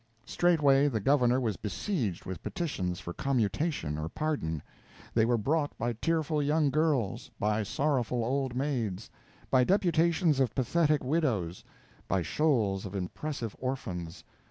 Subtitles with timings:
[0.25, 4.63] Straightway the Governor was besieged with petitions for commutation or pardon;
[5.13, 9.11] they were brought by tearful young girls; by sorrowful old maids;
[9.51, 11.63] by deputations of pathetic widows;
[12.07, 14.23] by shoals of impressive orphans.